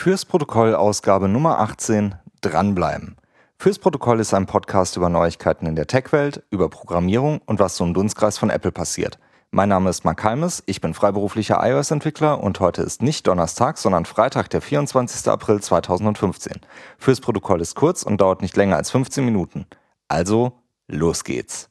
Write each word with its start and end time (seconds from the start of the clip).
Fürs 0.00 0.24
Protokoll 0.24 0.76
Ausgabe 0.76 1.28
Nummer 1.28 1.58
18 1.58 2.14
dranbleiben. 2.40 3.16
Fürs 3.56 3.80
Protokoll 3.80 4.20
ist 4.20 4.32
ein 4.32 4.46
Podcast 4.46 4.96
über 4.96 5.08
Neuigkeiten 5.08 5.66
in 5.66 5.74
der 5.74 5.88
Tech-Welt, 5.88 6.44
über 6.50 6.68
Programmierung 6.68 7.40
und 7.46 7.58
was 7.58 7.76
so 7.76 7.82
im 7.82 7.94
Dunstkreis 7.94 8.38
von 8.38 8.48
Apple 8.48 8.70
passiert. 8.70 9.18
Mein 9.50 9.70
Name 9.70 9.90
ist 9.90 10.04
Mark 10.04 10.22
Halmes, 10.22 10.62
ich 10.66 10.80
bin 10.80 10.94
freiberuflicher 10.94 11.58
iOS-Entwickler 11.60 12.40
und 12.40 12.60
heute 12.60 12.82
ist 12.82 13.02
nicht 13.02 13.26
Donnerstag, 13.26 13.76
sondern 13.76 14.04
Freitag, 14.04 14.48
der 14.50 14.60
24. 14.60 15.28
April 15.32 15.60
2015. 15.60 16.60
Fürs 16.96 17.20
Protokoll 17.20 17.60
ist 17.60 17.74
kurz 17.74 18.04
und 18.04 18.20
dauert 18.20 18.40
nicht 18.40 18.56
länger 18.56 18.76
als 18.76 18.92
15 18.92 19.24
Minuten. 19.24 19.66
Also, 20.06 20.52
los 20.86 21.24
geht's. 21.24 21.70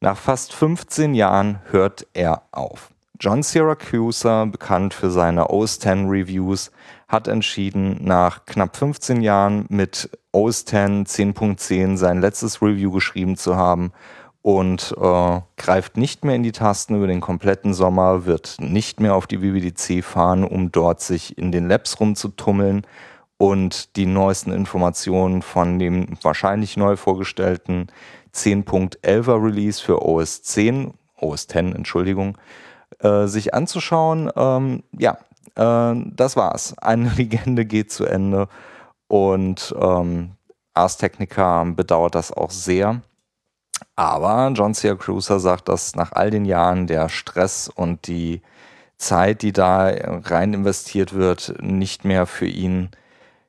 Nach 0.00 0.16
fast 0.16 0.52
15 0.52 1.14
Jahren 1.14 1.60
hört 1.70 2.08
er 2.12 2.42
auf. 2.50 2.91
John 3.22 3.44
Syracuse, 3.44 4.48
bekannt 4.50 4.94
für 4.94 5.08
seine 5.08 5.48
OS 5.48 5.76
X 5.76 5.86
Reviews, 5.86 6.72
hat 7.06 7.28
entschieden, 7.28 7.98
nach 8.00 8.46
knapp 8.46 8.76
15 8.76 9.22
Jahren 9.22 9.64
mit 9.68 10.10
OS 10.32 10.62
X 10.62 10.72
10.10 10.72 11.96
sein 11.96 12.20
letztes 12.20 12.60
Review 12.60 12.90
geschrieben 12.90 13.36
zu 13.36 13.54
haben 13.54 13.92
und 14.42 14.92
äh, 15.00 15.40
greift 15.56 15.96
nicht 15.96 16.24
mehr 16.24 16.34
in 16.34 16.42
die 16.42 16.50
Tasten 16.50 16.96
über 16.96 17.06
den 17.06 17.20
kompletten 17.20 17.74
Sommer, 17.74 18.26
wird 18.26 18.56
nicht 18.58 18.98
mehr 18.98 19.14
auf 19.14 19.28
die 19.28 19.40
WWDC 19.40 20.02
fahren, 20.02 20.42
um 20.42 20.72
dort 20.72 21.00
sich 21.00 21.38
in 21.38 21.52
den 21.52 21.68
Labs 21.68 22.00
rumzutummeln 22.00 22.84
und 23.38 23.94
die 23.94 24.06
neuesten 24.06 24.50
Informationen 24.50 25.42
von 25.42 25.78
dem 25.78 26.08
wahrscheinlich 26.22 26.76
neu 26.76 26.96
vorgestellten 26.96 27.86
10.11er 28.34 29.40
Release 29.40 29.80
für 29.80 30.04
OS 30.04 30.42
10, 30.42 30.94
OS 31.20 31.44
X, 31.44 31.54
Entschuldigung, 31.54 32.36
äh, 33.00 33.26
sich 33.26 33.54
anzuschauen. 33.54 34.30
Ähm, 34.36 34.82
ja, 34.98 35.18
äh, 35.56 36.00
das 36.14 36.36
war's. 36.36 36.74
Eine 36.78 37.10
Legende 37.16 37.64
geht 37.64 37.92
zu 37.92 38.04
Ende 38.04 38.48
und 39.08 39.74
ähm, 39.80 40.32
Ars 40.74 40.96
Technica 40.96 41.64
bedauert 41.64 42.14
das 42.14 42.32
auch 42.32 42.50
sehr. 42.50 43.02
Aber 43.96 44.50
John. 44.54 44.72
Cruiser 44.72 45.40
sagt, 45.40 45.68
dass 45.68 45.96
nach 45.96 46.12
all 46.12 46.30
den 46.30 46.44
Jahren 46.44 46.86
der 46.86 47.08
Stress 47.08 47.68
und 47.68 48.06
die 48.06 48.42
Zeit, 48.96 49.42
die 49.42 49.52
da 49.52 49.92
rein 50.24 50.54
investiert 50.54 51.14
wird, 51.14 51.54
nicht 51.60 52.04
mehr 52.04 52.26
für 52.26 52.46
ihn 52.46 52.90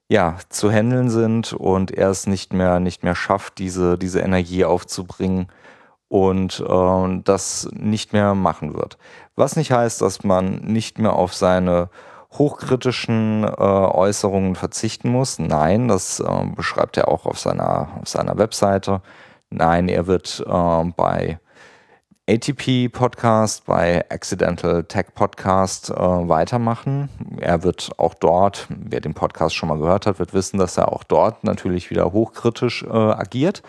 ja, 0.09 0.37
zu 0.49 0.71
handeln 0.71 1.09
sind 1.09 1.53
und 1.53 1.91
er 1.91 2.09
es 2.09 2.27
nicht 2.27 2.53
mehr, 2.53 2.79
nicht 2.79 3.03
mehr 3.03 3.15
schafft, 3.15 3.57
diese, 3.57 3.97
diese 3.97 4.19
Energie 4.19 4.65
aufzubringen 4.65 5.47
und 6.13 6.59
äh, 6.59 7.21
das 7.23 7.67
nicht 7.73 8.13
mehr 8.13 8.35
machen 8.35 8.75
wird. 8.75 8.99
Was 9.35 9.55
nicht 9.55 9.71
heißt, 9.71 9.99
dass 9.99 10.23
man 10.23 10.57
nicht 10.57 10.99
mehr 10.99 11.13
auf 11.13 11.33
seine 11.33 11.89
hochkritischen 12.33 13.43
äh, 13.43 13.47
Äußerungen 13.47 14.55
verzichten 14.55 15.09
muss. 15.09 15.39
Nein, 15.39 15.87
das 15.87 16.19
äh, 16.19 16.45
beschreibt 16.55 16.97
er 16.97 17.07
auch 17.07 17.25
auf 17.25 17.39
seiner, 17.39 17.87
auf 17.99 18.07
seiner 18.07 18.37
Webseite. 18.37 19.01
Nein, 19.49 19.87
er 19.87 20.05
wird 20.05 20.43
äh, 20.47 20.83
bei 20.95 21.39
ATP 22.29 22.89
Podcast, 22.89 23.65
bei 23.65 24.05
Accidental 24.09 24.83
Tech 24.83 25.07
Podcast 25.15 25.89
äh, 25.89 25.95
weitermachen. 25.95 27.09
Er 27.39 27.63
wird 27.63 27.89
auch 27.97 28.13
dort, 28.13 28.67
wer 28.69 29.01
den 29.01 29.15
Podcast 29.15 29.55
schon 29.55 29.69
mal 29.69 29.79
gehört 29.79 30.05
hat, 30.05 30.19
wird 30.19 30.35
wissen, 30.35 30.59
dass 30.59 30.77
er 30.77 30.93
auch 30.93 31.03
dort 31.03 31.43
natürlich 31.43 31.89
wieder 31.89 32.13
hochkritisch 32.13 32.83
äh, 32.83 32.87
agiert. 32.87 33.63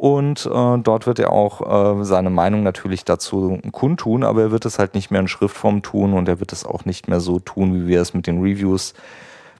Und 0.00 0.46
äh, 0.46 0.78
dort 0.78 1.06
wird 1.06 1.18
er 1.18 1.30
auch 1.30 2.00
äh, 2.00 2.04
seine 2.06 2.30
Meinung 2.30 2.62
natürlich 2.62 3.04
dazu 3.04 3.58
kundtun, 3.70 4.24
aber 4.24 4.40
er 4.40 4.50
wird 4.50 4.64
es 4.64 4.78
halt 4.78 4.94
nicht 4.94 5.10
mehr 5.10 5.20
in 5.20 5.28
Schriftform 5.28 5.82
tun 5.82 6.14
und 6.14 6.26
er 6.26 6.40
wird 6.40 6.54
es 6.54 6.64
auch 6.64 6.86
nicht 6.86 7.06
mehr 7.08 7.20
so 7.20 7.38
tun, 7.38 7.74
wie 7.74 7.86
wir 7.86 8.00
es 8.00 8.14
mit 8.14 8.26
den 8.26 8.40
Reviews 8.40 8.94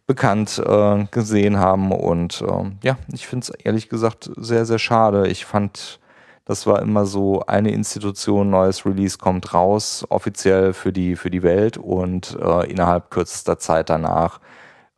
bekannt 0.06 0.58
äh, 0.66 1.04
gesehen 1.10 1.58
haben. 1.58 1.92
Und 1.92 2.40
äh, 2.40 2.70
ja, 2.82 2.96
ich 3.12 3.26
finde 3.26 3.44
es 3.44 3.50
ehrlich 3.50 3.90
gesagt 3.90 4.30
sehr, 4.34 4.64
sehr 4.64 4.78
schade. 4.78 5.28
Ich 5.28 5.44
fand, 5.44 6.00
das 6.46 6.66
war 6.66 6.80
immer 6.80 7.04
so 7.04 7.42
eine 7.46 7.72
Institution, 7.72 8.48
neues 8.48 8.86
Release 8.86 9.18
kommt 9.18 9.52
raus, 9.52 10.06
offiziell 10.08 10.72
für 10.72 10.90
die, 10.90 11.16
für 11.16 11.28
die 11.28 11.42
Welt 11.42 11.76
und 11.76 12.38
äh, 12.40 12.70
innerhalb 12.70 13.10
kürzester 13.10 13.58
Zeit 13.58 13.90
danach 13.90 14.40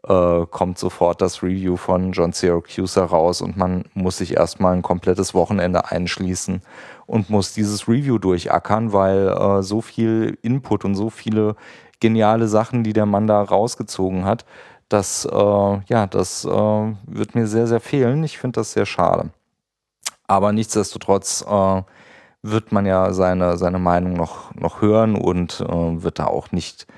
äh, 0.08 0.46
kommt 0.46 0.78
sofort 0.78 1.20
das 1.20 1.42
Review 1.42 1.76
von 1.76 2.12
John 2.12 2.32
Syracuse 2.32 3.00
raus 3.00 3.40
und 3.40 3.56
man 3.56 3.84
muss 3.94 4.18
sich 4.18 4.36
erstmal 4.36 4.74
ein 4.74 4.82
komplettes 4.82 5.34
Wochenende 5.34 5.90
einschließen 5.90 6.60
und 7.06 7.30
muss 7.30 7.52
dieses 7.54 7.88
Review 7.88 8.18
durchackern, 8.18 8.92
weil 8.92 9.28
äh, 9.28 9.62
so 9.62 9.80
viel 9.80 10.38
Input 10.42 10.84
und 10.84 10.94
so 10.94 11.10
viele 11.10 11.56
geniale 12.00 12.48
Sachen, 12.48 12.82
die 12.82 12.92
der 12.92 13.06
Mann 13.06 13.28
da 13.28 13.40
rausgezogen 13.42 14.24
hat, 14.24 14.44
das, 14.88 15.24
äh, 15.24 15.80
ja, 15.86 16.06
das 16.06 16.44
äh, 16.44 16.48
wird 16.48 17.34
mir 17.34 17.46
sehr, 17.46 17.66
sehr 17.66 17.80
fehlen. 17.80 18.24
Ich 18.24 18.38
finde 18.38 18.60
das 18.60 18.72
sehr 18.72 18.86
schade. 18.86 19.30
Aber 20.26 20.52
nichtsdestotrotz 20.52 21.44
äh, 21.48 21.82
wird 22.42 22.72
man 22.72 22.86
ja 22.86 23.12
seine, 23.12 23.56
seine 23.56 23.78
Meinung 23.78 24.14
noch, 24.14 24.54
noch 24.54 24.82
hören 24.82 25.14
und 25.14 25.60
wird 25.60 26.18
da 26.18 26.26
auch 26.26 26.50
nicht 26.50 26.88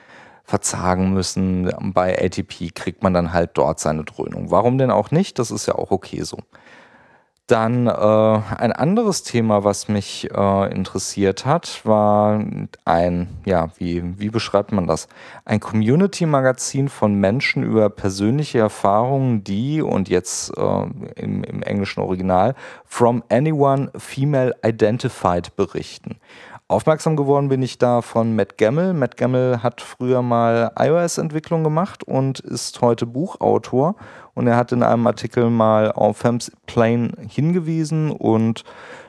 verzagen 0.44 1.12
müssen. 1.12 1.70
Bei 1.92 2.22
ATP 2.22 2.74
kriegt 2.74 3.02
man 3.02 3.14
dann 3.14 3.32
halt 3.32 3.50
dort 3.54 3.80
seine 3.80 4.04
Dröhnung. 4.04 4.50
Warum 4.50 4.78
denn 4.78 4.90
auch 4.90 5.10
nicht? 5.10 5.38
Das 5.38 5.50
ist 5.50 5.66
ja 5.66 5.74
auch 5.74 5.90
okay 5.90 6.22
so. 6.22 6.38
Dann 7.46 7.88
äh, 7.88 7.90
ein 7.90 8.72
anderes 8.72 9.22
Thema, 9.22 9.64
was 9.64 9.88
mich 9.88 10.30
äh, 10.30 10.74
interessiert 10.74 11.44
hat, 11.44 11.82
war 11.84 12.42
ein, 12.86 13.28
ja, 13.44 13.68
wie, 13.76 14.18
wie 14.18 14.30
beschreibt 14.30 14.72
man 14.72 14.86
das? 14.86 15.08
Ein 15.44 15.60
Community-Magazin 15.60 16.88
von 16.88 17.14
Menschen 17.16 17.62
über 17.62 17.90
persönliche 17.90 18.60
Erfahrungen, 18.60 19.44
die, 19.44 19.82
und 19.82 20.08
jetzt 20.08 20.56
äh, 20.56 20.86
im, 21.16 21.44
im 21.44 21.62
englischen 21.62 22.00
Original, 22.00 22.54
From 22.86 23.22
Anyone 23.28 23.90
Female 23.94 24.54
Identified 24.64 25.54
berichten. 25.54 26.16
Aufmerksam 26.74 27.14
geworden 27.14 27.48
bin 27.48 27.62
ich 27.62 27.78
da 27.78 28.02
von 28.02 28.34
Matt 28.34 28.58
Gemmel. 28.58 28.94
Matt 28.94 29.16
Gemmel 29.16 29.62
hat 29.62 29.80
früher 29.80 30.22
mal 30.22 30.72
iOS-Entwicklung 30.76 31.62
gemacht 31.62 32.02
und 32.02 32.40
ist 32.40 32.80
heute 32.80 33.06
Buchautor. 33.06 33.94
Und 34.34 34.48
er 34.48 34.56
hat 34.56 34.72
in 34.72 34.82
einem 34.82 35.06
Artikel 35.06 35.50
mal 35.50 35.92
auf 35.92 36.16
Fems 36.16 36.50
Plane 36.66 37.12
hingewiesen 37.28 38.10
und 38.10 38.64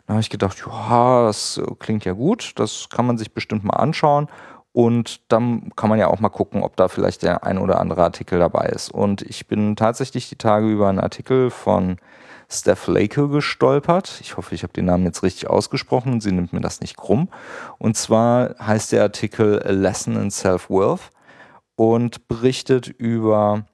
da 0.05 0.13
habe 0.13 0.21
ich 0.21 0.29
gedacht, 0.29 0.63
ja, 0.63 1.25
das 1.25 1.59
klingt 1.79 2.05
ja 2.05 2.13
gut, 2.13 2.53
das 2.57 2.87
kann 2.91 3.07
man 3.07 3.17
sich 3.17 3.33
bestimmt 3.33 3.63
mal 3.63 3.77
anschauen. 3.77 4.27
Und 4.71 5.31
dann 5.31 5.71
kann 5.75 5.89
man 5.89 5.97
ja 5.97 6.09
auch 6.09 6.19
mal 6.19 6.29
gucken, 6.29 6.61
ob 6.61 6.75
da 6.75 6.87
vielleicht 6.87 7.23
der 7.23 7.45
ein 7.45 7.57
oder 7.57 7.81
andere 7.81 8.03
Artikel 8.03 8.37
dabei 8.37 8.67
ist. 8.67 8.91
Und 8.91 9.23
ich 9.23 9.47
bin 9.47 9.75
tatsächlich 9.75 10.29
die 10.29 10.37
Tage 10.37 10.67
über 10.67 10.87
einen 10.87 10.99
Artikel 10.99 11.49
von 11.49 11.97
Steph 12.59 12.87
Lake 12.87 13.27
gestolpert. 13.27 14.19
Ich 14.21 14.37
hoffe, 14.37 14.55
ich 14.55 14.63
habe 14.63 14.73
den 14.73 14.85
Namen 14.85 15.05
jetzt 15.05 15.23
richtig 15.23 15.49
ausgesprochen 15.49 16.21
sie 16.21 16.31
nimmt 16.31 16.53
mir 16.53 16.61
das 16.61 16.81
nicht 16.81 16.97
krumm. 16.97 17.29
Und 17.77 17.95
zwar 17.97 18.55
heißt 18.59 18.91
der 18.91 19.03
Artikel 19.03 19.61
A 19.63 19.71
Lesson 19.71 20.15
in 20.15 20.31
Self-Worth 20.31 21.11
und 21.75 22.27
berichtet 22.27 22.87
über 22.87 23.65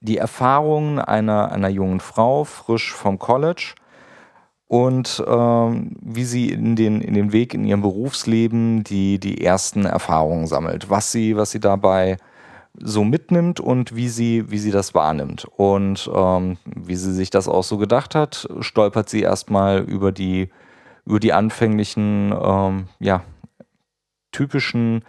die 0.00 0.18
Erfahrungen 0.18 0.98
einer, 0.98 1.52
einer 1.52 1.68
jungen 1.68 2.00
Frau, 2.00 2.44
frisch 2.44 2.92
vom 2.92 3.18
College 3.18 3.74
und 4.66 5.22
ähm, 5.26 5.96
wie 6.00 6.24
sie 6.24 6.50
in 6.50 6.76
den, 6.76 7.00
in 7.00 7.14
den 7.14 7.32
Weg 7.32 7.54
in 7.54 7.64
ihrem 7.64 7.82
Berufsleben 7.82 8.82
die, 8.84 9.18
die 9.18 9.44
ersten 9.44 9.84
Erfahrungen 9.84 10.46
sammelt, 10.46 10.90
was 10.90 11.12
sie, 11.12 11.36
was 11.36 11.50
sie 11.50 11.60
dabei 11.60 12.16
so 12.80 13.04
mitnimmt 13.04 13.60
und 13.60 13.94
wie 13.94 14.08
sie, 14.08 14.50
wie 14.50 14.58
sie 14.58 14.70
das 14.70 14.94
wahrnimmt. 14.94 15.46
Und 15.56 16.10
ähm, 16.12 16.58
wie 16.64 16.96
sie 16.96 17.12
sich 17.12 17.30
das 17.30 17.48
auch 17.48 17.64
so 17.64 17.78
gedacht 17.78 18.14
hat, 18.14 18.48
stolpert 18.60 19.08
sie 19.08 19.22
erstmal 19.22 19.80
über 19.80 20.12
die, 20.12 20.50
über 21.06 21.20
die 21.20 21.32
anfänglichen, 21.32 22.34
ähm, 22.40 22.88
ja, 22.98 23.22
typischen 24.32 25.04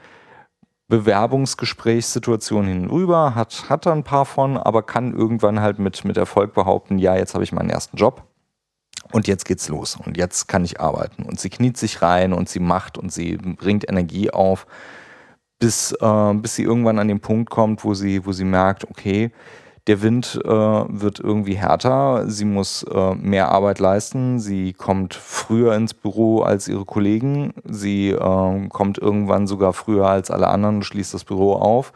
Bewerbungsgesprächssituationen 0.88 2.70
hinüber, 2.70 3.34
hat, 3.34 3.70
hat 3.70 3.88
da 3.88 3.92
ein 3.92 4.04
paar 4.04 4.26
von, 4.26 4.58
aber 4.58 4.84
kann 4.84 5.16
irgendwann 5.16 5.60
halt 5.60 5.80
mit, 5.80 6.06
mit 6.06 6.16
Erfolg 6.16 6.54
behaupten, 6.54 7.00
ja, 7.00 7.16
jetzt 7.16 7.34
habe 7.34 7.44
ich 7.44 7.52
meinen 7.52 7.72
ersten 7.72 7.98
Job. 7.98 8.24
Und 9.12 9.28
jetzt 9.28 9.46
geht's 9.46 9.70
los 9.70 9.98
und 10.04 10.18
jetzt 10.18 10.48
kann 10.48 10.66
ich 10.66 10.80
arbeiten. 10.80 11.24
Und 11.24 11.40
sie 11.40 11.50
kniet 11.50 11.78
sich 11.78 12.02
rein 12.02 12.34
und 12.34 12.50
sie 12.50 12.60
macht 12.60 12.98
und 12.98 13.14
sie 13.14 13.38
bringt 13.38 13.88
Energie 13.88 14.32
auf 14.32 14.66
bis, 15.60 15.92
äh, 15.94 16.34
bis 16.34 16.56
sie 16.56 16.64
irgendwann 16.64 17.00
an 17.00 17.08
den 17.08 17.20
Punkt 17.20 17.50
kommt, 17.50 17.84
wo 17.84 17.94
sie, 17.94 18.26
wo 18.26 18.32
sie 18.32 18.46
merkt, 18.46 18.90
okay, 18.90 19.32
der 19.88 20.02
Wind 20.02 20.40
äh, 20.44 20.50
wird 20.50 21.20
irgendwie 21.20 21.56
härter, 21.56 22.28
sie 22.28 22.46
muss 22.46 22.84
äh, 22.84 23.16
mehr 23.16 23.52
Arbeit 23.52 23.80
leisten, 23.80 24.40
sie 24.40 24.74
kommt 24.74 25.14
früher 25.14 25.76
ins 25.76 25.94
Büro 25.94 26.42
als 26.42 26.68
ihre 26.68 26.86
Kollegen, 26.86 27.54
sie 27.64 28.10
äh, 28.10 28.68
kommt 28.70 28.98
irgendwann 28.98 29.46
sogar 29.46 29.74
früher 29.74 30.08
als 30.08 30.32
alle 30.32 30.48
anderen 30.48 30.78
und 30.78 30.84
schließt 30.86 31.14
das 31.14 31.24
Büro 31.24 31.54
auf. 31.54 31.94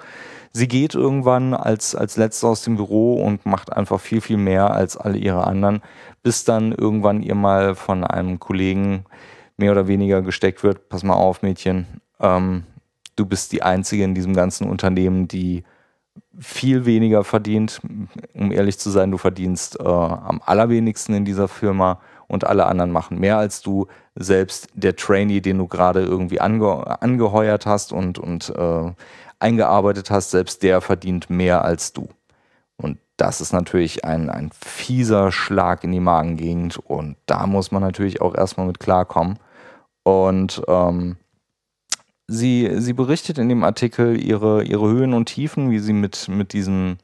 Sie 0.52 0.68
geht 0.68 0.96
irgendwann 0.96 1.54
als, 1.54 1.96
als 1.96 2.18
Letzte 2.18 2.48
aus 2.48 2.64
dem 2.64 2.76
Büro 2.76 3.24
und 3.24 3.46
macht 3.46 3.74
einfach 3.74 4.00
viel, 4.00 4.22
viel 4.22 4.38
mehr 4.38 4.72
als 4.72 4.98
alle 4.98 5.18
ihre 5.18 5.46
anderen, 5.46 5.82
bis 6.24 6.44
dann 6.44 6.72
irgendwann 6.72 7.22
ihr 7.22 7.36
mal 7.36 7.76
von 7.76 8.04
einem 8.04 8.40
Kollegen 8.40 9.06
mehr 9.58 9.72
oder 9.72 9.88
weniger 9.88 10.22
gesteckt 10.22 10.64
wird, 10.64 10.90
pass 10.90 11.04
mal 11.04 11.16
auf, 11.16 11.42
Mädchen, 11.42 12.02
ähm, 12.20 12.64
du 13.20 13.26
bist 13.26 13.52
die 13.52 13.64
Einzige 13.64 14.04
in 14.04 14.16
diesem 14.16 14.34
ganzen 14.34 14.70
Unternehmen, 14.70 15.28
die 15.28 15.64
viel 16.40 16.86
weniger 16.86 17.24
verdient. 17.24 17.82
Um 18.34 18.52
ehrlich 18.52 18.80
zu 18.80 18.90
sein, 18.90 19.12
du 19.12 19.18
verdienst 19.18 19.80
äh, 19.80 19.84
am 19.84 20.42
allerwenigsten 20.46 21.14
in 21.14 21.26
dieser 21.26 21.48
Firma 21.48 22.00
und 22.28 22.46
alle 22.46 22.66
anderen 22.68 22.92
machen 22.92 23.20
mehr 23.20 23.38
als 23.38 23.62
du. 23.62 23.88
Selbst 24.16 24.68
der 24.74 24.96
Trainee, 24.96 25.42
den 25.42 25.58
du 25.58 25.68
gerade 25.68 26.02
irgendwie 26.02 26.40
ange 26.40 27.02
angeheuert 27.02 27.66
hast 27.66 27.92
und, 27.92 28.20
und 28.20 28.54
äh, 28.56 28.92
eingearbeitet 29.40 30.12
hast, 30.12 30.32
selbst 30.32 30.64
der 30.64 30.82
verdient 30.82 31.30
mehr 31.30 31.64
als 31.64 31.94
du. 31.94 32.10
Und 32.78 32.98
das 33.18 33.42
ist 33.42 33.52
natürlich 33.52 34.06
ein, 34.06 34.30
ein 34.30 34.52
fieser 34.54 35.32
Schlag 35.32 35.84
in 35.84 35.92
die 35.92 36.00
Magengegend 36.00 36.78
und 36.78 37.18
da 37.26 37.48
muss 37.48 37.72
man 37.72 37.82
natürlich 37.82 38.22
auch 38.22 38.36
erstmal 38.36 38.68
mit 38.68 38.80
klarkommen. 38.80 39.40
Und 40.04 40.62
ähm, 40.68 41.18
sie, 42.30 42.70
sie 42.76 42.94
berichtet 42.94 43.38
in 43.38 43.50
dem 43.50 43.64
Artikel 43.64 44.22
ihre, 44.22 44.64
ihre 44.64 44.88
Höhen 44.88 45.14
und 45.14 45.26
Tiefen, 45.26 45.72
wie 45.72 45.80
sie 45.80 45.94
mit, 45.94 46.28
mit, 46.30 46.54
diesem, 46.54 46.98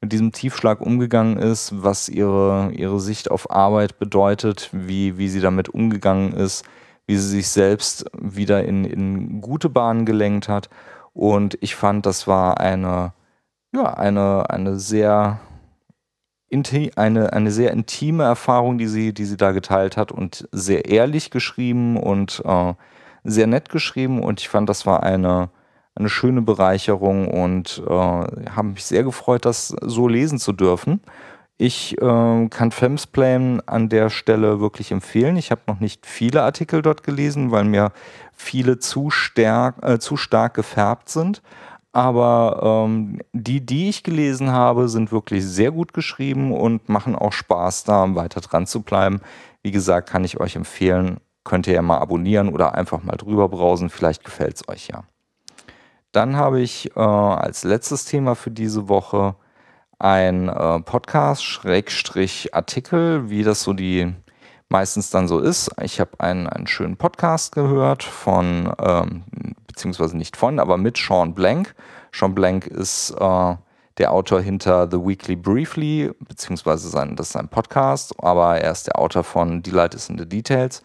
mit 0.00 0.12
diesem 0.12 0.32
Tiefschlag 0.32 0.80
umgegangen 0.80 1.36
ist, 1.36 1.82
was 1.82 2.08
ihre, 2.08 2.70
ihre 2.72 3.00
Sicht 3.00 3.30
auf 3.30 3.50
Arbeit 3.50 3.98
bedeutet, 3.98 4.70
wie, 4.72 5.18
wie 5.18 5.28
sie 5.28 5.40
damit 5.40 5.68
umgegangen 5.68 6.32
ist, 6.32 6.64
wie 7.06 7.16
sie 7.16 7.28
sich 7.28 7.48
selbst 7.48 8.06
wieder 8.18 8.64
in, 8.64 8.84
in 8.84 9.40
gute 9.40 9.68
Bahnen 9.68 10.06
gelenkt 10.06 10.48
hat. 10.48 10.70
Und 11.12 11.58
ich 11.60 11.74
fand, 11.74 12.06
das 12.06 12.28
war 12.28 12.60
eine, 12.60 13.12
ja, 13.74 13.92
eine, 13.94 14.48
eine 14.48 14.78
sehr 14.78 15.40
eine, 16.96 17.32
eine 17.34 17.50
sehr 17.50 17.72
intime 17.72 18.24
Erfahrung, 18.24 18.78
die 18.78 18.86
sie, 18.86 19.12
die 19.12 19.26
sie 19.26 19.36
da 19.36 19.52
geteilt 19.52 19.98
hat 19.98 20.12
und 20.12 20.48
sehr 20.50 20.86
ehrlich 20.86 21.30
geschrieben 21.30 21.98
und 21.98 22.42
äh, 22.46 22.72
sehr 23.28 23.46
nett 23.46 23.68
geschrieben 23.68 24.22
und 24.22 24.40
ich 24.40 24.48
fand, 24.48 24.68
das 24.68 24.86
war 24.86 25.02
eine, 25.02 25.50
eine 25.94 26.08
schöne 26.08 26.42
Bereicherung 26.42 27.28
und 27.28 27.82
äh, 27.86 27.92
habe 27.92 28.68
mich 28.68 28.84
sehr 28.84 29.04
gefreut, 29.04 29.44
das 29.44 29.68
so 29.68 30.08
lesen 30.08 30.38
zu 30.38 30.52
dürfen. 30.52 31.00
Ich 31.60 32.00
äh, 32.00 32.48
kann 32.48 32.70
Femsplain 32.70 33.60
an 33.66 33.88
der 33.88 34.10
Stelle 34.10 34.60
wirklich 34.60 34.92
empfehlen. 34.92 35.36
Ich 35.36 35.50
habe 35.50 35.62
noch 35.66 35.80
nicht 35.80 36.06
viele 36.06 36.44
Artikel 36.44 36.82
dort 36.82 37.02
gelesen, 37.02 37.50
weil 37.50 37.64
mir 37.64 37.90
viele 38.32 38.78
zu, 38.78 39.10
stark, 39.10 39.76
äh, 39.82 39.98
zu 39.98 40.16
stark 40.16 40.54
gefärbt 40.54 41.08
sind. 41.08 41.42
Aber 41.90 42.84
ähm, 42.86 43.20
die, 43.32 43.64
die 43.64 43.88
ich 43.88 44.04
gelesen 44.04 44.52
habe, 44.52 44.88
sind 44.88 45.10
wirklich 45.10 45.44
sehr 45.44 45.72
gut 45.72 45.92
geschrieben 45.92 46.52
und 46.52 46.88
machen 46.88 47.16
auch 47.16 47.32
Spaß, 47.32 47.82
da 47.82 48.14
weiter 48.14 48.40
dran 48.40 48.68
zu 48.68 48.82
bleiben. 48.82 49.20
Wie 49.62 49.72
gesagt, 49.72 50.08
kann 50.08 50.22
ich 50.22 50.38
euch 50.38 50.54
empfehlen, 50.54 51.18
könnt 51.48 51.66
ihr 51.66 51.74
ja 51.74 51.82
mal 51.82 51.98
abonnieren 51.98 52.50
oder 52.50 52.74
einfach 52.74 53.02
mal 53.02 53.16
drüber 53.16 53.48
browsen. 53.48 53.90
Vielleicht 53.90 54.24
gefällt 54.24 54.54
es 54.56 54.68
euch 54.68 54.86
ja. 54.88 55.02
Dann 56.12 56.36
habe 56.36 56.60
ich 56.60 56.94
äh, 56.96 57.00
als 57.00 57.64
letztes 57.64 58.04
Thema 58.04 58.36
für 58.36 58.50
diese 58.50 58.88
Woche 58.88 59.34
ein 59.98 60.48
äh, 60.48 60.80
Podcast-Artikel, 60.80 63.30
wie 63.30 63.42
das 63.42 63.62
so 63.62 63.72
die 63.72 64.14
meistens 64.68 65.10
dann 65.10 65.28
so 65.28 65.38
ist. 65.40 65.70
Ich 65.82 66.00
habe 66.00 66.12
einen, 66.18 66.46
einen 66.46 66.66
schönen 66.66 66.96
Podcast 66.96 67.52
gehört 67.52 68.02
von, 68.02 68.72
ähm, 68.80 69.22
beziehungsweise 69.66 70.16
nicht 70.16 70.36
von, 70.36 70.60
aber 70.60 70.76
mit 70.76 70.98
Sean 70.98 71.34
Blank. 71.34 71.74
Sean 72.12 72.34
Blank 72.34 72.66
ist 72.66 73.10
äh, 73.18 73.56
der 73.98 74.12
Autor 74.12 74.40
hinter 74.40 74.88
The 74.90 74.98
Weekly 74.98 75.36
Briefly, 75.36 76.10
beziehungsweise 76.20 76.88
sein, 76.88 77.16
das 77.16 77.28
ist 77.28 77.32
sein 77.32 77.48
Podcast, 77.48 78.14
aber 78.22 78.58
er 78.58 78.72
ist 78.72 78.86
der 78.86 78.98
Autor 78.98 79.24
von 79.24 79.62
Delight 79.62 79.94
is 79.94 80.08
in 80.08 80.18
the 80.18 80.28
Details. 80.28 80.82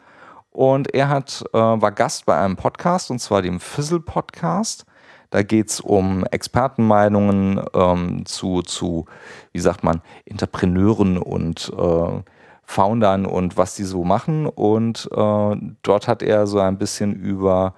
Und 0.54 0.94
er 0.94 1.10
hat, 1.10 1.44
äh, 1.52 1.58
war 1.58 1.92
Gast 1.92 2.26
bei 2.26 2.38
einem 2.40 2.56
Podcast, 2.56 3.10
und 3.10 3.20
zwar 3.20 3.42
dem 3.42 3.60
Fizzle 3.60 4.00
Podcast. 4.00 4.86
Da 5.32 5.42
geht 5.42 5.70
es 5.72 5.82
um 5.82 6.26
Expertenmeinungen 6.26 7.60
ähm, 7.74 8.24
zu, 8.26 8.62
zu, 8.62 9.06
wie 9.52 9.60
sagt 9.60 9.84
man, 9.84 10.02
Entrepreneuren 10.26 11.18
und 11.18 11.74
äh, 11.76 12.22
Foundern 12.66 13.26
und 13.26 13.58
was 13.58 13.76
die 13.76 13.84
so 13.84 14.04
machen. 14.04 14.46
Und 14.46 15.10
äh, 15.12 15.56
dort 15.82 16.08
hat 16.08 16.22
er 16.22 16.46
so 16.46 16.60
ein 16.60 16.78
bisschen 16.78 17.14
über 17.16 17.74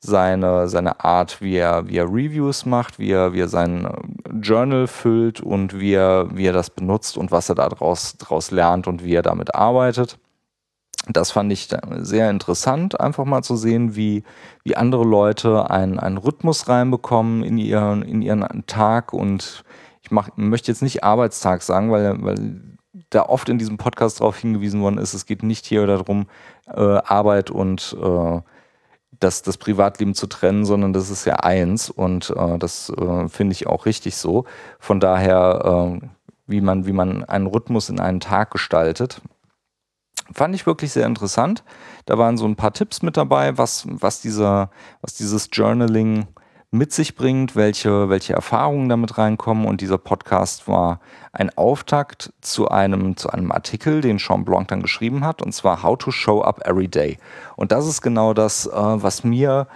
seine, 0.00 0.68
seine 0.68 1.04
Art, 1.04 1.42
wie 1.42 1.56
er, 1.56 1.86
wie 1.86 1.98
er 1.98 2.06
Reviews 2.06 2.64
macht, 2.64 2.98
wie 2.98 3.10
er, 3.10 3.34
wie 3.34 3.40
er 3.40 3.48
sein 3.48 3.86
Journal 4.40 4.86
füllt 4.86 5.40
und 5.42 5.78
wie 5.78 5.92
er, 5.92 6.28
wie 6.34 6.46
er 6.46 6.54
das 6.54 6.70
benutzt 6.70 7.18
und 7.18 7.30
was 7.30 7.50
er 7.50 7.56
daraus 7.56 8.16
draus 8.16 8.50
lernt 8.50 8.86
und 8.86 9.04
wie 9.04 9.14
er 9.14 9.22
damit 9.22 9.54
arbeitet. 9.54 10.18
Das 11.08 11.30
fand 11.30 11.52
ich 11.52 11.68
sehr 11.98 12.30
interessant, 12.30 13.00
einfach 13.00 13.24
mal 13.24 13.42
zu 13.42 13.56
sehen, 13.56 13.94
wie, 13.94 14.24
wie 14.64 14.76
andere 14.76 15.04
Leute 15.04 15.70
einen, 15.70 16.00
einen 16.00 16.16
Rhythmus 16.16 16.68
reinbekommen 16.68 17.44
in 17.44 17.58
ihren, 17.58 18.02
in 18.02 18.22
ihren 18.22 18.66
Tag. 18.66 19.12
Und 19.12 19.64
ich 20.02 20.10
mach, 20.10 20.30
möchte 20.34 20.70
jetzt 20.70 20.82
nicht 20.82 21.04
Arbeitstag 21.04 21.62
sagen, 21.62 21.92
weil, 21.92 22.22
weil 22.24 22.60
da 23.10 23.22
oft 23.22 23.48
in 23.48 23.58
diesem 23.58 23.76
Podcast 23.76 24.20
darauf 24.20 24.38
hingewiesen 24.38 24.82
worden 24.82 24.98
ist, 24.98 25.14
es 25.14 25.26
geht 25.26 25.42
nicht 25.44 25.66
hier 25.66 25.86
darum, 25.86 26.26
äh, 26.66 26.80
Arbeit 26.80 27.50
und 27.50 27.96
äh, 28.02 28.40
das, 29.20 29.42
das 29.42 29.58
Privatleben 29.58 30.14
zu 30.14 30.26
trennen, 30.26 30.64
sondern 30.64 30.92
das 30.92 31.10
ist 31.10 31.24
ja 31.24 31.36
eins 31.36 31.88
und 31.88 32.30
äh, 32.36 32.58
das 32.58 32.90
äh, 32.90 33.28
finde 33.28 33.52
ich 33.52 33.66
auch 33.66 33.86
richtig 33.86 34.16
so. 34.16 34.44
Von 34.78 35.00
daher, 35.00 36.00
äh, 36.02 36.06
wie, 36.46 36.60
man, 36.60 36.86
wie 36.86 36.92
man 36.92 37.24
einen 37.24 37.46
Rhythmus 37.46 37.88
in 37.90 38.00
einen 38.00 38.20
Tag 38.20 38.50
gestaltet, 38.50 39.20
Fand 40.32 40.54
ich 40.54 40.66
wirklich 40.66 40.92
sehr 40.92 41.06
interessant. 41.06 41.62
Da 42.04 42.18
waren 42.18 42.36
so 42.36 42.46
ein 42.46 42.56
paar 42.56 42.72
Tipps 42.72 43.02
mit 43.02 43.16
dabei, 43.16 43.58
was, 43.58 43.86
was, 43.88 44.20
dieser, 44.20 44.70
was 45.00 45.14
dieses 45.14 45.48
Journaling 45.52 46.26
mit 46.72 46.92
sich 46.92 47.14
bringt, 47.14 47.54
welche, 47.56 48.08
welche 48.08 48.34
Erfahrungen 48.34 48.88
damit 48.88 49.18
reinkommen. 49.18 49.66
Und 49.66 49.80
dieser 49.80 49.98
Podcast 49.98 50.68
war 50.68 51.00
ein 51.32 51.56
Auftakt 51.56 52.32
zu 52.40 52.68
einem, 52.68 53.16
zu 53.16 53.30
einem 53.30 53.52
Artikel, 53.52 54.00
den 54.00 54.18
Sean 54.18 54.44
Blanc 54.44 54.68
dann 54.68 54.82
geschrieben 54.82 55.24
hat, 55.24 55.42
und 55.42 55.52
zwar 55.52 55.82
How 55.82 55.96
to 55.96 56.10
Show 56.10 56.42
Up 56.42 56.66
Every 56.66 56.88
Day. 56.88 57.18
Und 57.56 57.72
das 57.72 57.86
ist 57.86 58.02
genau 58.02 58.34
das, 58.34 58.66
äh, 58.66 58.72
was 58.72 59.24
mir 59.24 59.68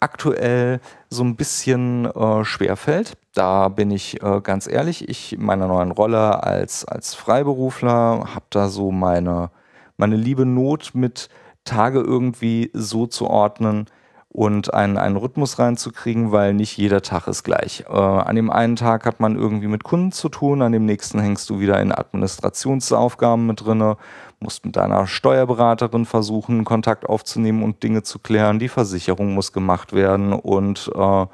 aktuell 0.00 0.80
so 1.10 1.22
ein 1.24 1.36
bisschen 1.36 2.06
äh, 2.06 2.44
schwerfällt. 2.44 3.16
Da 3.34 3.68
bin 3.68 3.90
ich 3.90 4.22
äh, 4.22 4.40
ganz 4.40 4.66
ehrlich, 4.66 5.08
ich 5.08 5.34
in 5.34 5.44
meiner 5.44 5.66
neuen 5.66 5.90
Rolle 5.90 6.42
als, 6.42 6.84
als 6.84 7.14
Freiberufler 7.14 8.34
habe 8.34 8.46
da 8.50 8.68
so 8.68 8.90
meine 8.90 9.50
meine 9.98 10.16
liebe 10.16 10.46
Not 10.46 10.92
mit 10.94 11.28
Tage 11.64 12.00
irgendwie 12.00 12.70
so 12.72 13.06
zu 13.06 13.26
ordnen 13.26 13.86
und 14.30 14.72
einen, 14.72 14.96
einen 14.96 15.16
Rhythmus 15.16 15.58
reinzukriegen, 15.58 16.32
weil 16.32 16.54
nicht 16.54 16.76
jeder 16.76 17.02
Tag 17.02 17.26
ist 17.26 17.42
gleich. 17.42 17.84
Äh, 17.88 17.92
an 17.92 18.36
dem 18.36 18.50
einen 18.50 18.76
Tag 18.76 19.04
hat 19.04 19.20
man 19.20 19.36
irgendwie 19.36 19.66
mit 19.66 19.84
Kunden 19.84 20.12
zu 20.12 20.28
tun, 20.28 20.62
an 20.62 20.72
dem 20.72 20.84
nächsten 20.84 21.18
hängst 21.18 21.50
du 21.50 21.60
wieder 21.60 21.80
in 21.80 21.92
Administrationsaufgaben 21.92 23.46
mit 23.46 23.64
drinne, 23.64 23.96
musst 24.38 24.64
mit 24.64 24.76
deiner 24.76 25.06
Steuerberaterin 25.06 26.06
versuchen, 26.06 26.64
Kontakt 26.64 27.08
aufzunehmen 27.08 27.62
und 27.62 27.82
Dinge 27.82 28.02
zu 28.02 28.18
klären. 28.18 28.58
Die 28.58 28.68
Versicherung 28.68 29.34
muss 29.34 29.52
gemacht 29.52 29.92
werden 29.92 30.32
und 30.32 30.90
äh, 30.94 31.26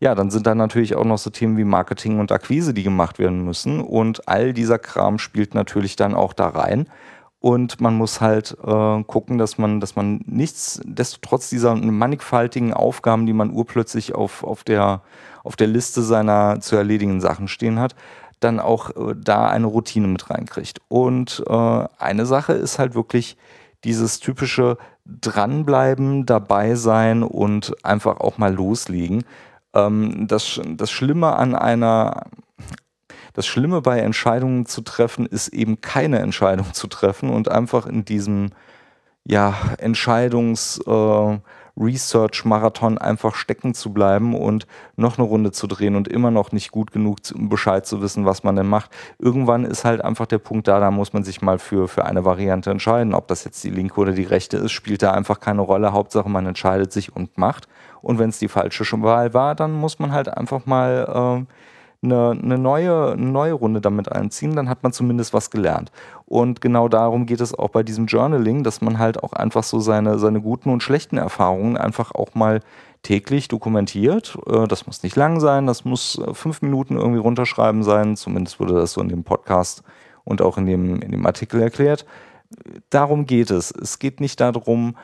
ja, 0.00 0.14
dann 0.14 0.30
sind 0.30 0.46
da 0.46 0.54
natürlich 0.54 0.94
auch 0.94 1.04
noch 1.04 1.18
so 1.18 1.30
Themen 1.30 1.56
wie 1.56 1.64
Marketing 1.64 2.20
und 2.20 2.30
Akquise, 2.30 2.72
die 2.72 2.84
gemacht 2.84 3.18
werden 3.18 3.44
müssen. 3.44 3.80
Und 3.80 4.28
all 4.28 4.52
dieser 4.52 4.78
Kram 4.78 5.18
spielt 5.18 5.54
natürlich 5.54 5.96
dann 5.96 6.14
auch 6.14 6.32
da 6.32 6.46
rein. 6.46 6.86
Und 7.40 7.80
man 7.80 7.94
muss 7.94 8.20
halt 8.20 8.56
äh, 8.64 9.02
gucken, 9.04 9.38
dass 9.38 9.58
man, 9.58 9.78
dass 9.78 9.94
man 9.94 10.22
nichtsdestotrotz 10.26 11.48
dieser 11.50 11.76
mannigfaltigen 11.76 12.72
Aufgaben, 12.72 13.26
die 13.26 13.32
man 13.32 13.52
urplötzlich 13.52 14.14
auf, 14.14 14.42
auf, 14.42 14.64
der, 14.64 15.02
auf 15.44 15.54
der 15.54 15.68
Liste 15.68 16.02
seiner 16.02 16.60
zu 16.60 16.74
erledigen 16.74 17.20
Sachen 17.20 17.46
stehen 17.46 17.78
hat, 17.78 17.94
dann 18.40 18.58
auch 18.58 18.90
äh, 18.90 19.14
da 19.16 19.48
eine 19.48 19.66
Routine 19.66 20.08
mit 20.08 20.30
reinkriegt. 20.30 20.80
Und 20.88 21.44
äh, 21.48 21.84
eine 21.98 22.26
Sache 22.26 22.54
ist 22.54 22.80
halt 22.80 22.94
wirklich 22.94 23.36
dieses 23.84 24.18
typische 24.18 24.76
Dranbleiben, 25.06 26.26
dabei 26.26 26.74
sein 26.74 27.22
und 27.22 27.72
einfach 27.84 28.18
auch 28.18 28.38
mal 28.38 28.52
loslegen. 28.52 29.24
Ähm, 29.74 30.26
das, 30.26 30.60
das 30.66 30.90
Schlimme 30.90 31.36
an 31.36 31.54
einer 31.54 32.24
das 33.38 33.46
Schlimme 33.46 33.80
bei 33.82 34.00
Entscheidungen 34.00 34.66
zu 34.66 34.80
treffen, 34.80 35.24
ist 35.24 35.48
eben 35.48 35.80
keine 35.80 36.18
Entscheidung 36.18 36.74
zu 36.74 36.88
treffen 36.88 37.30
und 37.30 37.48
einfach 37.48 37.86
in 37.86 38.04
diesem 38.04 38.50
ja, 39.24 39.54
Entscheidungs- 39.78 40.80
äh, 40.84 41.38
einfach 42.98 43.36
stecken 43.36 43.74
zu 43.74 43.92
bleiben 43.92 44.34
und 44.34 44.66
noch 44.96 45.18
eine 45.18 45.26
Runde 45.28 45.52
zu 45.52 45.68
drehen 45.68 45.94
und 45.94 46.08
immer 46.08 46.32
noch 46.32 46.50
nicht 46.50 46.72
gut 46.72 46.90
genug 46.90 47.18
um 47.32 47.48
Bescheid 47.48 47.86
zu 47.86 48.02
wissen, 48.02 48.24
was 48.24 48.42
man 48.42 48.56
denn 48.56 48.66
macht. 48.66 48.90
Irgendwann 49.20 49.64
ist 49.64 49.84
halt 49.84 50.02
einfach 50.02 50.26
der 50.26 50.38
Punkt 50.38 50.66
da, 50.66 50.80
da 50.80 50.90
muss 50.90 51.12
man 51.12 51.22
sich 51.22 51.40
mal 51.40 51.60
für, 51.60 51.86
für 51.86 52.04
eine 52.04 52.24
Variante 52.24 52.72
entscheiden. 52.72 53.14
Ob 53.14 53.28
das 53.28 53.44
jetzt 53.44 53.62
die 53.62 53.70
linke 53.70 54.00
oder 54.00 54.10
die 54.10 54.24
rechte 54.24 54.56
ist, 54.56 54.72
spielt 54.72 55.02
da 55.04 55.12
einfach 55.12 55.38
keine 55.38 55.60
Rolle. 55.60 55.92
Hauptsache, 55.92 56.28
man 56.28 56.46
entscheidet 56.46 56.92
sich 56.92 57.14
und 57.14 57.38
macht. 57.38 57.68
Und 58.02 58.18
wenn 58.18 58.30
es 58.30 58.40
die 58.40 58.48
falsche 58.48 58.84
Wahl 59.02 59.32
war, 59.32 59.54
dann 59.54 59.72
muss 59.72 60.00
man 60.00 60.10
halt 60.10 60.28
einfach 60.28 60.66
mal 60.66 61.46
äh, 61.46 61.54
eine, 62.02 62.30
eine, 62.30 62.58
neue, 62.58 63.12
eine 63.12 63.26
neue 63.26 63.52
Runde 63.52 63.80
damit 63.80 64.10
einziehen, 64.12 64.54
dann 64.54 64.68
hat 64.68 64.82
man 64.82 64.92
zumindest 64.92 65.34
was 65.34 65.50
gelernt. 65.50 65.90
Und 66.26 66.60
genau 66.60 66.88
darum 66.88 67.26
geht 67.26 67.40
es 67.40 67.54
auch 67.54 67.70
bei 67.70 67.82
diesem 67.82 68.06
Journaling, 68.06 68.62
dass 68.62 68.80
man 68.80 68.98
halt 68.98 69.22
auch 69.22 69.32
einfach 69.32 69.64
so 69.64 69.80
seine, 69.80 70.18
seine 70.18 70.40
guten 70.40 70.70
und 70.70 70.82
schlechten 70.82 71.18
Erfahrungen 71.18 71.76
einfach 71.76 72.12
auch 72.12 72.34
mal 72.34 72.60
täglich 73.02 73.48
dokumentiert. 73.48 74.38
Äh, 74.46 74.66
das 74.68 74.86
muss 74.86 75.02
nicht 75.02 75.16
lang 75.16 75.40
sein, 75.40 75.66
das 75.66 75.84
muss 75.84 76.18
äh, 76.18 76.34
fünf 76.34 76.62
Minuten 76.62 76.96
irgendwie 76.96 77.20
runterschreiben 77.20 77.82
sein. 77.82 78.16
Zumindest 78.16 78.60
wurde 78.60 78.74
das 78.74 78.92
so 78.92 79.00
in 79.00 79.08
dem 79.08 79.24
Podcast 79.24 79.82
und 80.24 80.42
auch 80.42 80.58
in 80.58 80.66
dem, 80.66 81.00
in 81.00 81.10
dem 81.10 81.26
Artikel 81.26 81.60
erklärt. 81.60 82.06
Darum 82.90 83.26
geht 83.26 83.50
es. 83.50 83.70
Es 83.70 83.98
geht 83.98 84.20
nicht 84.20 84.40
darum, 84.40 84.96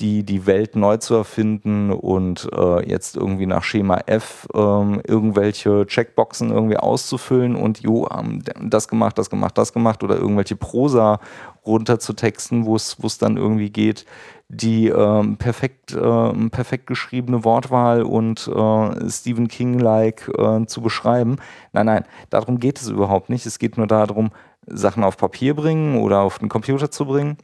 die, 0.00 0.24
die 0.24 0.46
Welt 0.46 0.76
neu 0.76 0.96
zu 0.96 1.14
erfinden 1.14 1.92
und 1.92 2.48
äh, 2.52 2.88
jetzt 2.88 3.16
irgendwie 3.16 3.46
nach 3.46 3.62
Schema 3.62 4.00
F 4.06 4.48
ähm, 4.54 5.00
irgendwelche 5.06 5.86
Checkboxen 5.86 6.50
irgendwie 6.50 6.78
auszufüllen 6.78 7.54
und 7.54 7.80
jo, 7.80 8.08
haben 8.08 8.42
das 8.62 8.88
gemacht, 8.88 9.18
das 9.18 9.30
gemacht, 9.30 9.58
das 9.58 9.72
gemacht 9.72 10.02
oder 10.02 10.16
irgendwelche 10.16 10.56
Prosa 10.56 11.20
runterzutexten, 11.66 12.64
wo 12.64 12.76
es 12.76 13.18
dann 13.18 13.36
irgendwie 13.36 13.70
geht, 13.70 14.06
die 14.48 14.88
ähm, 14.88 15.36
perfekt, 15.36 15.92
äh, 15.92 16.48
perfekt 16.48 16.86
geschriebene 16.86 17.44
Wortwahl 17.44 18.02
und 18.02 18.48
äh, 18.48 19.10
Stephen 19.10 19.48
King-like 19.48 20.30
äh, 20.36 20.64
zu 20.66 20.80
beschreiben. 20.80 21.36
Nein, 21.72 21.86
nein, 21.86 22.04
darum 22.30 22.58
geht 22.58 22.80
es 22.80 22.88
überhaupt 22.88 23.28
nicht. 23.28 23.46
Es 23.46 23.58
geht 23.58 23.76
nur 23.76 23.86
darum, 23.86 24.30
Sachen 24.66 25.04
auf 25.04 25.16
Papier 25.16 25.54
bringen 25.54 26.00
oder 26.00 26.20
auf 26.20 26.38
den 26.38 26.48
Computer 26.48 26.90
zu 26.90 27.06
bringen 27.06 27.36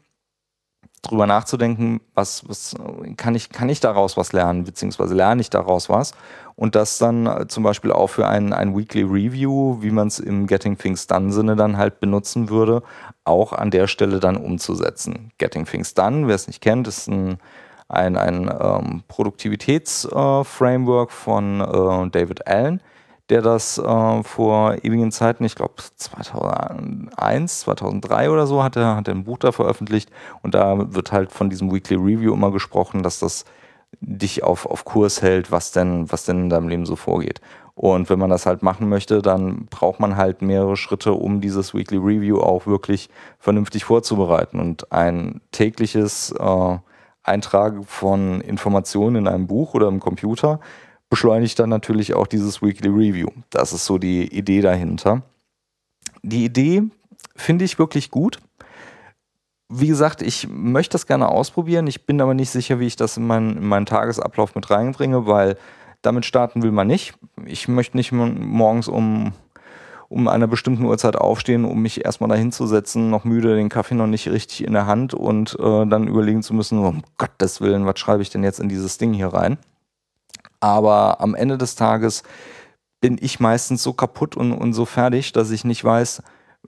drüber 1.06 1.26
nachzudenken, 1.26 2.00
was, 2.14 2.48
was 2.48 2.74
kann 3.16 3.34
ich, 3.34 3.50
kann 3.50 3.68
ich 3.68 3.80
daraus 3.80 4.16
was 4.16 4.32
lernen, 4.32 4.64
beziehungsweise 4.64 5.14
lerne 5.14 5.40
ich 5.40 5.50
daraus 5.50 5.88
was. 5.88 6.12
Und 6.54 6.74
das 6.74 6.98
dann 6.98 7.26
äh, 7.26 7.46
zum 7.48 7.62
Beispiel 7.62 7.92
auch 7.92 8.08
für 8.08 8.26
ein, 8.26 8.52
ein 8.52 8.76
Weekly 8.76 9.02
Review, 9.02 9.82
wie 9.82 9.90
man 9.90 10.08
es 10.08 10.18
im 10.18 10.46
Getting 10.46 10.78
Things 10.78 11.06
Done 11.06 11.32
Sinne 11.32 11.54
dann 11.54 11.76
halt 11.76 12.00
benutzen 12.00 12.48
würde, 12.48 12.82
auch 13.24 13.52
an 13.52 13.70
der 13.70 13.86
Stelle 13.86 14.20
dann 14.20 14.36
umzusetzen. 14.36 15.32
Getting 15.38 15.66
Things 15.66 15.94
Done, 15.94 16.28
wer 16.28 16.34
es 16.34 16.46
nicht 16.46 16.62
kennt, 16.62 16.88
ist 16.88 17.08
ein, 17.08 17.38
ein, 17.88 18.16
ein 18.16 18.50
ähm, 18.58 19.02
Produktivitätsframework 19.08 21.10
äh, 21.10 21.12
von 21.12 21.60
äh, 21.60 22.10
David 22.10 22.46
Allen 22.46 22.80
der 23.28 23.42
das 23.42 23.78
äh, 23.78 24.22
vor 24.22 24.76
ewigen 24.84 25.10
Zeiten, 25.10 25.44
ich 25.44 25.54
glaube 25.54 25.74
2001, 25.96 27.60
2003 27.60 28.30
oder 28.30 28.46
so, 28.46 28.62
hat 28.62 28.76
er, 28.76 28.96
hat 28.96 29.08
er 29.08 29.14
ein 29.14 29.24
Buch 29.24 29.38
da 29.38 29.52
veröffentlicht 29.52 30.10
und 30.42 30.54
da 30.54 30.94
wird 30.94 31.12
halt 31.12 31.32
von 31.32 31.50
diesem 31.50 31.72
Weekly 31.72 31.96
Review 31.96 32.32
immer 32.32 32.52
gesprochen, 32.52 33.02
dass 33.02 33.18
das 33.18 33.44
dich 34.00 34.42
auf, 34.42 34.66
auf 34.66 34.84
Kurs 34.84 35.22
hält, 35.22 35.50
was 35.50 35.72
denn, 35.72 36.10
was 36.10 36.24
denn 36.24 36.44
in 36.44 36.50
deinem 36.50 36.68
Leben 36.68 36.86
so 36.86 36.96
vorgeht. 36.96 37.40
Und 37.74 38.08
wenn 38.08 38.18
man 38.18 38.30
das 38.30 38.46
halt 38.46 38.62
machen 38.62 38.88
möchte, 38.88 39.20
dann 39.20 39.66
braucht 39.66 40.00
man 40.00 40.16
halt 40.16 40.40
mehrere 40.40 40.76
Schritte, 40.76 41.12
um 41.12 41.40
dieses 41.40 41.74
Weekly 41.74 41.98
Review 41.98 42.38
auch 42.38 42.66
wirklich 42.66 43.10
vernünftig 43.38 43.84
vorzubereiten. 43.84 44.60
Und 44.60 44.90
ein 44.92 45.42
tägliches 45.52 46.32
äh, 46.32 46.78
Eintragen 47.22 47.84
von 47.84 48.40
Informationen 48.40 49.16
in 49.16 49.28
einem 49.28 49.46
Buch 49.46 49.74
oder 49.74 49.88
im 49.88 50.00
Computer 50.00 50.60
beschleunigt 51.08 51.58
dann 51.58 51.70
natürlich 51.70 52.14
auch 52.14 52.26
dieses 52.26 52.62
Weekly 52.62 52.88
Review. 52.88 53.28
Das 53.50 53.72
ist 53.72 53.84
so 53.84 53.98
die 53.98 54.26
Idee 54.34 54.60
dahinter. 54.60 55.22
Die 56.22 56.44
Idee 56.44 56.82
finde 57.36 57.64
ich 57.64 57.78
wirklich 57.78 58.10
gut. 58.10 58.38
Wie 59.68 59.88
gesagt, 59.88 60.22
ich 60.22 60.48
möchte 60.48 60.92
das 60.92 61.06
gerne 61.06 61.28
ausprobieren. 61.28 61.86
Ich 61.86 62.06
bin 62.06 62.20
aber 62.20 62.34
nicht 62.34 62.50
sicher, 62.50 62.78
wie 62.78 62.86
ich 62.86 62.96
das 62.96 63.16
in 63.16 63.26
meinen, 63.26 63.56
in 63.56 63.66
meinen 63.66 63.86
Tagesablauf 63.86 64.54
mit 64.54 64.70
reinbringe, 64.70 65.26
weil 65.26 65.56
damit 66.02 66.24
starten 66.24 66.62
will 66.62 66.70
man 66.70 66.86
nicht. 66.86 67.14
Ich 67.44 67.66
möchte 67.66 67.96
nicht 67.96 68.12
morgens 68.12 68.86
um, 68.86 69.32
um 70.08 70.28
einer 70.28 70.46
bestimmten 70.46 70.84
Uhrzeit 70.84 71.16
aufstehen, 71.16 71.64
um 71.64 71.82
mich 71.82 72.04
erstmal 72.04 72.30
dahin 72.30 72.52
zu 72.52 72.66
setzen, 72.66 73.10
noch 73.10 73.24
müde, 73.24 73.56
den 73.56 73.68
Kaffee 73.68 73.96
noch 73.96 74.06
nicht 74.06 74.28
richtig 74.28 74.64
in 74.64 74.72
der 74.72 74.86
Hand 74.86 75.14
und 75.14 75.56
äh, 75.58 75.86
dann 75.86 76.06
überlegen 76.06 76.42
zu 76.42 76.54
müssen, 76.54 76.78
um 76.78 77.02
Gottes 77.18 77.60
Willen, 77.60 77.86
was 77.86 77.98
schreibe 77.98 78.22
ich 78.22 78.30
denn 78.30 78.44
jetzt 78.44 78.60
in 78.60 78.68
dieses 78.68 78.98
Ding 78.98 79.12
hier 79.12 79.28
rein? 79.28 79.58
Aber 80.60 81.20
am 81.20 81.34
Ende 81.34 81.58
des 81.58 81.74
Tages 81.74 82.22
bin 83.00 83.18
ich 83.20 83.40
meistens 83.40 83.82
so 83.82 83.92
kaputt 83.92 84.36
und, 84.36 84.52
und 84.52 84.72
so 84.72 84.84
fertig, 84.84 85.32
dass 85.32 85.50
ich 85.50 85.64
nicht 85.64 85.84
weiß, 85.84 86.22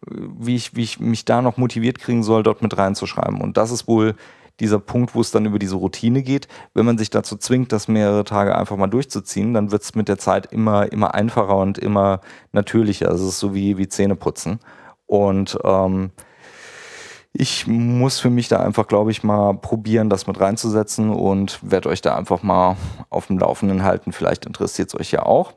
wie 0.06 0.56
ich, 0.56 0.76
wie 0.76 0.82
ich 0.82 1.00
mich 1.00 1.24
da 1.24 1.42
noch 1.42 1.56
motiviert 1.56 1.98
kriegen 1.98 2.22
soll, 2.22 2.42
dort 2.42 2.62
mit 2.62 2.76
reinzuschreiben. 2.76 3.40
Und 3.40 3.56
das 3.56 3.70
ist 3.70 3.88
wohl 3.88 4.14
dieser 4.60 4.80
Punkt, 4.80 5.14
wo 5.14 5.20
es 5.20 5.30
dann 5.30 5.46
über 5.46 5.58
diese 5.58 5.76
Routine 5.76 6.22
geht. 6.22 6.48
Wenn 6.74 6.86
man 6.86 6.98
sich 6.98 7.10
dazu 7.10 7.36
zwingt, 7.36 7.72
das 7.72 7.88
mehrere 7.88 8.24
Tage 8.24 8.56
einfach 8.56 8.76
mal 8.76 8.88
durchzuziehen, 8.88 9.54
dann 9.54 9.70
wird 9.70 9.82
es 9.82 9.94
mit 9.94 10.08
der 10.08 10.18
Zeit 10.18 10.52
immer, 10.52 10.90
immer 10.92 11.14
einfacher 11.14 11.56
und 11.56 11.78
immer 11.78 12.20
natürlicher. 12.52 13.08
Also 13.08 13.24
es 13.24 13.34
ist 13.34 13.40
so 13.40 13.54
wie, 13.54 13.78
wie 13.78 13.88
Zähneputzen. 13.88 14.58
Und 15.06 15.58
ähm, 15.64 16.10
ich 17.32 17.66
muss 17.66 18.18
für 18.18 18.30
mich 18.30 18.48
da 18.48 18.60
einfach, 18.60 18.86
glaube 18.86 19.10
ich, 19.10 19.22
mal 19.22 19.54
probieren, 19.54 20.10
das 20.10 20.26
mit 20.26 20.40
reinzusetzen 20.40 21.10
und 21.10 21.58
werde 21.62 21.88
euch 21.88 22.00
da 22.00 22.16
einfach 22.16 22.42
mal 22.42 22.76
auf 23.10 23.26
dem 23.26 23.38
Laufenden 23.38 23.82
halten. 23.84 24.12
Vielleicht 24.12 24.46
interessiert 24.46 24.88
es 24.88 24.98
euch 24.98 25.12
ja 25.12 25.24
auch. 25.24 25.52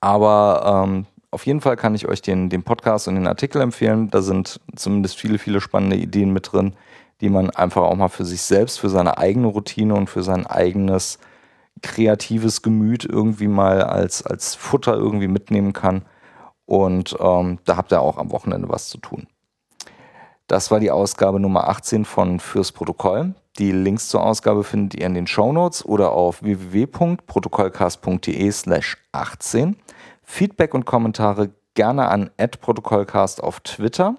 Aber 0.00 0.84
ähm, 0.86 1.06
auf 1.30 1.46
jeden 1.46 1.60
Fall 1.60 1.76
kann 1.76 1.94
ich 1.94 2.06
euch 2.06 2.22
den, 2.22 2.48
den 2.50 2.62
Podcast 2.62 3.08
und 3.08 3.14
den 3.14 3.26
Artikel 3.26 3.60
empfehlen. 3.60 4.10
Da 4.10 4.22
sind 4.22 4.60
zumindest 4.74 5.18
viele, 5.18 5.38
viele 5.38 5.60
spannende 5.60 5.96
Ideen 5.96 6.32
mit 6.32 6.52
drin, 6.52 6.74
die 7.20 7.30
man 7.30 7.50
einfach 7.50 7.82
auch 7.82 7.96
mal 7.96 8.08
für 8.08 8.24
sich 8.24 8.42
selbst, 8.42 8.78
für 8.78 8.88
seine 8.88 9.18
eigene 9.18 9.48
Routine 9.48 9.94
und 9.94 10.08
für 10.08 10.22
sein 10.22 10.46
eigenes 10.46 11.18
kreatives 11.82 12.62
Gemüt 12.62 13.04
irgendwie 13.04 13.48
mal 13.48 13.82
als, 13.82 14.24
als 14.24 14.54
Futter 14.54 14.94
irgendwie 14.94 15.28
mitnehmen 15.28 15.72
kann. 15.72 16.04
Und 16.64 17.16
ähm, 17.20 17.58
da 17.64 17.76
habt 17.76 17.92
ihr 17.92 18.00
auch 18.00 18.18
am 18.18 18.30
Wochenende 18.32 18.68
was 18.68 18.88
zu 18.88 18.98
tun. 18.98 19.26
Das 20.46 20.70
war 20.70 20.78
die 20.78 20.92
Ausgabe 20.92 21.40
Nummer 21.40 21.68
18 21.68 22.04
von 22.04 22.38
Fürs 22.38 22.70
Protokoll. 22.70 23.34
Die 23.58 23.72
Links 23.72 24.08
zur 24.08 24.22
Ausgabe 24.22 24.62
findet 24.62 25.00
ihr 25.00 25.06
in 25.06 25.14
den 25.14 25.26
Show 25.26 25.52
Notes 25.52 25.84
oder 25.84 26.12
auf 26.12 26.40
www.protokollcast.de 26.42 28.52
slash 28.52 28.96
18. 29.10 29.74
Feedback 30.22 30.74
und 30.74 30.84
Kommentare 30.84 31.50
gerne 31.74 32.06
an 32.08 32.30
@protokollcast 32.36 33.42
auf 33.42 33.58
Twitter 33.60 34.14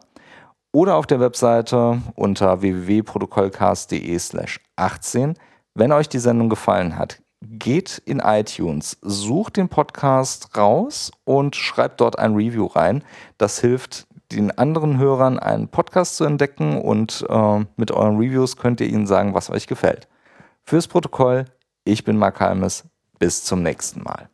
oder 0.74 0.96
auf 0.96 1.08
der 1.08 1.22
Webseite 1.22 2.02
unter 2.16 2.62
www.protokollcast.de 2.62 4.20
slash 4.20 4.60
18. 4.76 5.36
Wenn 5.76 5.94
euch 5.94 6.10
die 6.10 6.20
Sendung 6.20 6.50
gefallen 6.50 6.98
hat, 6.98 7.22
geht 7.42 8.02
in 8.06 8.20
iTunes, 8.20 8.98
sucht 9.02 9.58
den 9.58 9.68
Podcast 9.70 10.56
raus 10.58 11.12
und 11.24 11.56
schreibt 11.56 12.02
dort 12.02 12.20
ein 12.20 12.36
Review 12.36 12.66
rein. 12.66 13.04
Das 13.38 13.60
hilft 13.60 14.07
den 14.32 14.52
anderen 14.58 14.98
Hörern 14.98 15.40
einen 15.40 15.70
Podcast 15.70 16.18
zu 16.18 16.26
entdecken 16.26 16.82
und 16.82 17.26
äh, 17.30 17.66
mit 17.76 17.92
euren 17.92 18.18
Reviews 18.18 18.58
könnt 18.58 18.82
ihr 18.82 18.88
ihnen 18.88 19.08
sagen, 19.08 19.34
was 19.34 19.50
euch 19.50 19.68
gefällt. 19.68 20.08
Fürs 20.64 20.88
Protokoll, 20.88 21.46
ich 21.86 22.04
bin 22.04 22.18
Mark 22.18 22.40
Halmes. 22.40 22.86
Bis 23.20 23.44
zum 23.44 23.64
nächsten 23.64 24.04
Mal. 24.04 24.30